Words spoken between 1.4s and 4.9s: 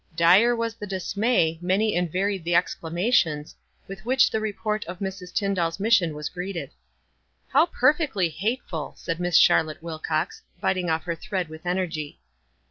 many and varied the exclamations, with which the report